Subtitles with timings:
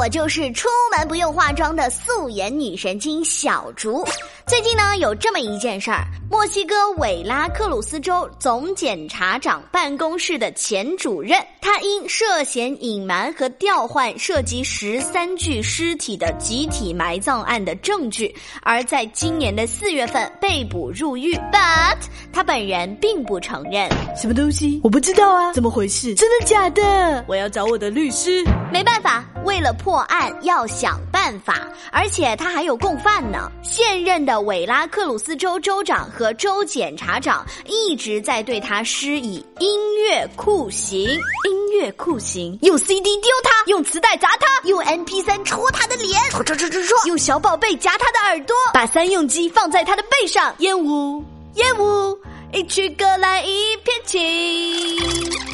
[0.00, 0.66] 我就是出
[0.96, 4.02] 门不用化妆的素颜女神经小竹。
[4.46, 21.36] 最近呢，有这么一件事儿：墨西哥韦拉克鲁斯州总检察长办公室的前主任，他因涉嫌隐瞒和调换涉及十三具尸体的集体埋葬案的证据，而在今年的四月份被捕入狱。
[21.52, 21.98] But
[22.32, 23.86] 他本人并不承认
[24.16, 26.14] 什么东西，我不知道啊，怎么回事？
[26.14, 27.22] 真的假的？
[27.28, 28.42] 我要找我的律师。
[28.72, 33.50] 没办法，为了破案要想办法，而且他还有共犯呢。
[33.62, 34.40] 现任的。
[34.40, 46.82] 韦拉克鲁斯州州长和州检察长一直在对他施以音乐酷刑，音乐酷刑，用 CD 丢他，用磁带砸他，用 MP3 戳他的脸，戳戳戳戳。
[46.82, 51.22] 戳，用小宝贝夹他的耳朵，把三用机放在他的背上，烟雾，
[51.54, 52.18] 烟雾，
[52.52, 54.20] 一曲歌来一片情。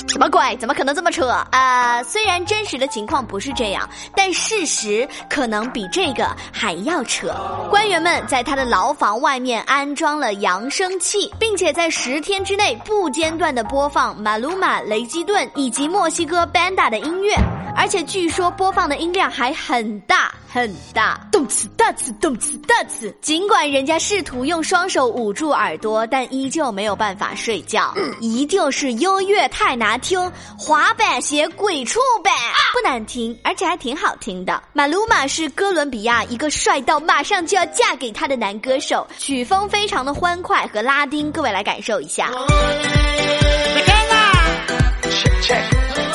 [0.09, 0.57] 什么鬼？
[0.57, 1.29] 怎么可能这么扯？
[1.51, 7.35] 啊，虽然真实的情况不是这样，但事实可能比这个还要扯。
[7.69, 17.37] 官员们在他的牢房外面安装了扬声器，并且在十天之内不间断的播放马鲁马、雷基顿以及墨西哥 banda 的音乐。
[17.77, 23.15] 而且据说播放的音量还很大很大，动次大次动次大次。
[23.21, 27.95] 尽管人家试图用双手捂住耳朵，但依旧没有办法睡觉。
[28.21, 32.31] 一定是音乐太难听，滑板鞋鬼畜呗！
[32.73, 34.63] 不难听，而且还挺好听的。
[34.73, 42.31] 马鲁马是哥伦比亚一个帅到马上就要嫁给他的男歌手，曲风非常的欢快和拉丁，各位来感受一下。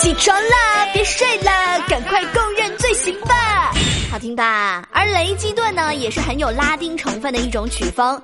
[0.02, 3.72] 起床啦，别睡啦，赶快供认罪行吧，
[4.12, 4.84] 好听吧？
[4.92, 8.20] 而雷基顿呢，也是很有拉丁成分的一种曲风。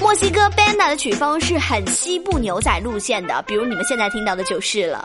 [0.00, 5.04] 墨西哥 banda 的曲风是很西部牛仔路线的，比如你们现在听到的就是了。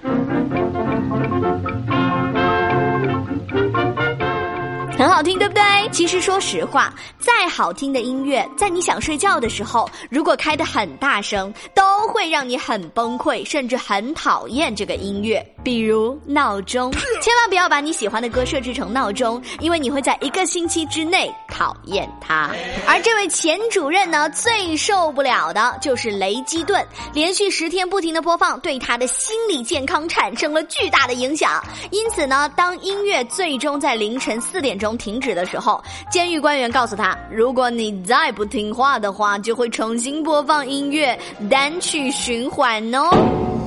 [4.99, 5.64] 很好听，对不对？
[5.92, 15.44] 其实说实话，再好听的音乐，在你想睡觉的时候，如果开的很大声，都会让你很崩溃，甚至很讨厌这个音乐。
[15.64, 16.92] 比如闹钟，
[17.22, 22.52] 千万不要把你喜欢的歌设置成闹钟，因为你会在一个星期之内讨厌它。
[22.88, 31.60] 而这位前主任呢，最受不了的就是雷基顿，连续十天不停的播放，对他的心理健康产生了巨大的影响。
[31.90, 34.92] 因此呢，当音乐最终在凌晨四点钟。
[35.02, 41.17] 停止的时候，监狱官员告诉他：“如果你再不听话的话，就会重新播放音乐，
[41.50, 43.10] 单曲去循环哦。”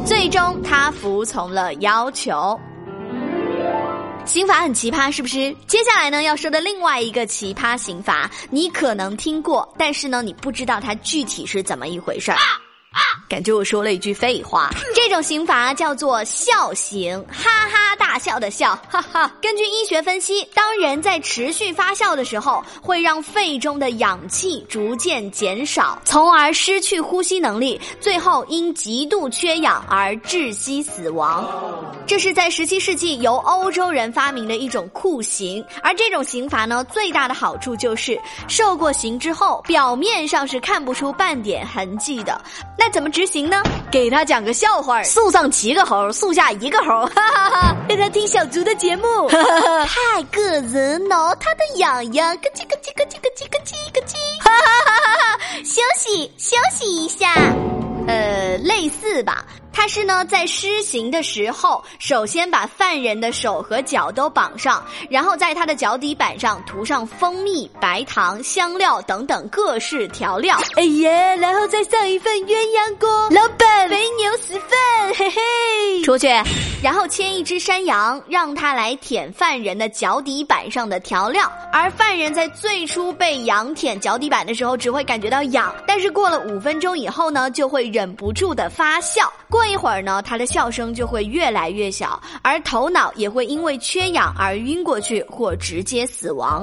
[0.07, 2.59] 最终，他服从了要求。
[4.25, 5.55] 刑罚很奇葩，是不是？
[5.67, 12.39] 接下来呢，要说的另外一个奇葩刑罚，你可能听过，但是呢，你不知道它具体是怎么一回事儿。
[13.29, 14.71] 感觉我说了一句废话。
[14.95, 19.31] 这种刑罚叫做笑刑，哈哈大笑的笑，哈哈。
[19.41, 31.45] 根据医学分析，当人在持续发笑的时候，会让肺中的氧气逐渐减少，从而失去呼吸能力，最后因极度缺氧而窒息死亡。
[32.07, 42.41] 这是在十七世纪由欧洲人发明的一种酷刑，而这种刑罚呢，最大的好处就是受过刑之后，表面上是看不出半点痕迹的。
[42.79, 43.63] 那怎么执行呢？
[43.91, 47.77] 给他讲个笑话树上七个猴，树下一个猴，哈哈哈！
[47.97, 55.39] 让他听小猪的节目，太个人挠他的痒痒，咯叽咯叽咯叽咯叽咯叽咯叽，哈哈哈哈！
[55.65, 57.33] 休息休息一下，
[58.07, 59.47] 呃，类似吧。
[59.75, 70.57] 他是呢，在施行的时候，首先把犯人的手和脚都绑上，然后在他的脚底板上涂上蜂蜜、白糖、香料等等各式调料。
[70.77, 76.29] 哎呀，然后再上一份鸳鸯锅，老板肥牛十份，嘿嘿，出去，
[76.83, 81.51] 然后牵一只山羊，让他来舔犯人的脚底板上的调料。
[81.73, 89.31] 而犯人在最初被羊舔脚底板的时候，只会感觉到痒，但是过了五分钟以后呢，就会忍不住的发笑。
[89.51, 89.64] 过。
[89.65, 96.63] 过一会儿呢，他的笑声就会越来越小，而头脑也会因为缺氧而晕过去或直接死亡。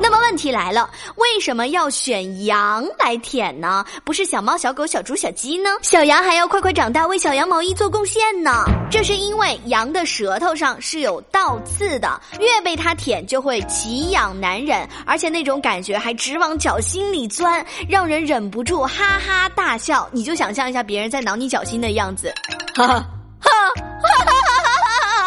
[0.00, 3.84] 那么问题来了，为什么要选羊来舔呢？
[4.04, 5.70] 不是小猫、小狗、小猪、小鸡呢？
[5.82, 8.64] 小羊还要快快长大，为小羊毛衣做贡献呢？
[8.88, 20.08] 这是因为羊的舌头上是有倒刺的，越被它舔就会奇痒难忍，而且那种感觉还直往脚心里钻，让人忍不住哈哈大笑。
[20.12, 22.27] 你就想象一下别人在挠你脚心的样子。
[22.74, 23.00] 哈哈哈
[23.40, 24.24] 哈哈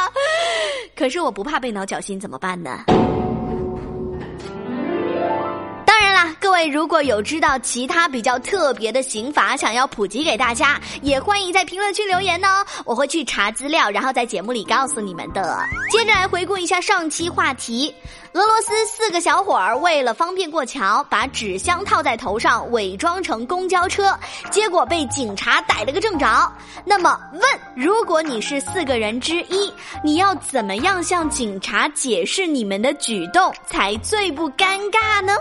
[0.07, 0.11] 哈！
[0.95, 2.83] 可是我不怕被挠脚心，怎么办呢？
[6.51, 6.67] 各位。
[6.67, 15.57] 如果有知道其他比较特别的刑法，想要普及给大家，也欢迎在评论区留言呢，我会去查资料，然后在节目里告诉你们的。
[15.89, 17.95] 接着来回顾一下上期话题。
[18.33, 24.13] 俄罗斯四个小伙儿为了方便过桥，把纸箱套在头上，伪装成公交车，
[24.49, 26.51] 结果被警察逮了个正着。
[26.83, 27.41] 那么问，
[27.75, 29.71] 如果你是四个人之一，
[30.03, 35.33] 你要怎么样向警察解释你们的举动才最不尴尬呢？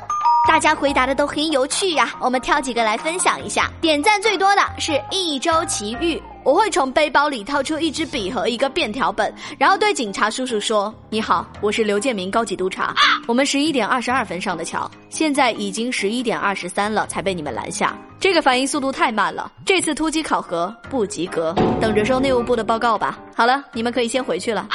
[0.48, 3.70] 大家回答的都很有趣呀，我们挑几个来分享一下。
[3.80, 6.20] 点赞最多的是一周奇遇。
[6.42, 12.94] 我会从背包里掏出一支笔和一个便条本，然后对警察叔叔说：“你好，我是刘建明高级督察。
[13.28, 17.96] 我们十一点二十二分上的桥，现在已经十一点二十三了，才被你们拦下。
[18.18, 23.18] 这个反应速度太慢了，这次突击考核不及格，等着收内务部的报告吧。
[23.36, 24.66] 好了，你们可以先回去了。”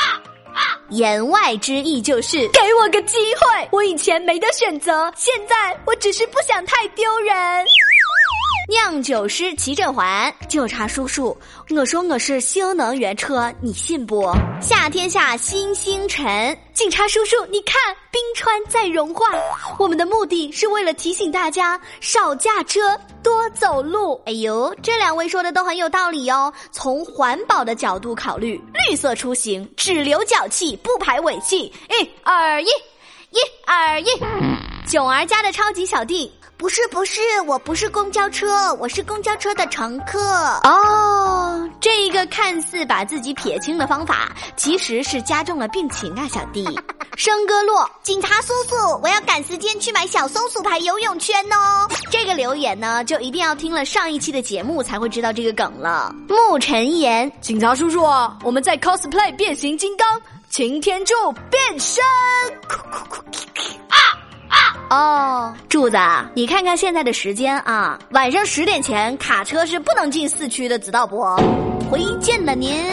[0.90, 7.66] 言外之意就是给我个机会，我以前没得选择，现在我只是不想太丢人。
[8.68, 11.38] 酿酒师齐振环，警察叔叔，
[11.69, 14.27] 我说我是新能源车，你信不？
[14.60, 17.75] 夏天下新星辰，警察叔叔，你看
[18.10, 19.27] 冰川在融化。
[19.77, 24.19] 我们的目的是为了提醒大家少驾车，多走路。
[24.25, 26.51] 哎呦，这两位说的都很有道理哦。
[26.72, 31.72] 从环保的角度考虑，绿色出行，只留脚气，不排尾气。
[31.89, 32.66] 一、二、一，
[33.30, 33.38] 一、
[33.68, 34.07] 二、一。
[34.88, 36.31] 囧儿家的超级小弟。
[36.57, 40.19] 不是不是，我不是公交车，我是公交车的乘客。
[40.63, 46.66] 哦，这一个看似把自己撇清的方法，其实是加重了病情啊，小弟。
[47.18, 51.88] 生哥洛，警察叔叔，我要赶时间去买小松鼠牌游泳圈哦。
[52.10, 56.13] 这个留言呢，就一定要听了上一期的节目才会知道这个梗了。
[56.28, 58.01] 沐晨言，警察叔叔，
[58.44, 60.08] 我们在 cosplay 变形金刚，
[60.50, 61.13] 擎天柱
[61.50, 62.04] 变身。
[64.90, 65.98] 哦，柱子，
[66.34, 71.24] 你看看现在的时间啊，晚上十点前卡车是不能进四区的，知道不？
[71.90, 72.92] 回见了您。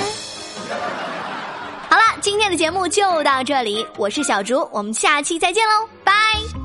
[1.89, 6.62] 好了，今天的节目就到这里，我是小竹，我们下期再见喽，拜。